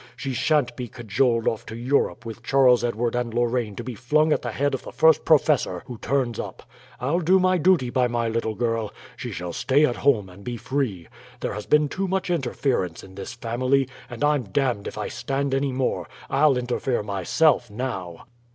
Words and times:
She 0.15 0.33
sha'n't 0.33 0.75
be 0.75 0.87
cajoled 0.87 1.47
off 1.47 1.63
to 1.67 1.75
Europe 1.75 2.25
with 2.25 2.41
Charles 2.41 2.83
Edward 2.83 3.13
and 3.13 3.31
Lorraine 3.35 3.75
to 3.75 3.83
be 3.83 3.93
flung 3.93 4.33
at 4.33 4.41
the 4.41 4.51
head 4.51 4.73
of 4.73 4.81
the 4.81 4.91
first 4.91 5.23
professor 5.25 5.83
who 5.85 5.99
turns 5.99 6.39
up. 6.39 6.63
I'll 6.99 7.19
do 7.19 7.39
my 7.39 7.59
duty 7.59 7.91
by 7.91 8.07
my 8.07 8.27
little 8.27 8.55
girl. 8.55 8.91
She 9.15 9.31
shall 9.31 9.53
stay 9.53 9.85
at 9.85 9.97
home 9.97 10.27
and 10.27 10.43
be 10.43 10.57
free. 10.57 11.07
There 11.41 11.53
has 11.53 11.67
been 11.67 11.87
too 11.87 12.07
much 12.07 12.31
interference 12.31 13.03
in 13.03 13.13
this 13.13 13.35
family, 13.35 13.87
and 14.09 14.23
I'm 14.23 14.45
damned 14.45 14.87
if 14.87 14.97
I 14.97 15.07
stand 15.07 15.53
any 15.53 15.71
more; 15.71 16.07
I'll 16.31 16.57
interfere 16.57 17.03
myself 17.03 17.69
now." 17.69 18.25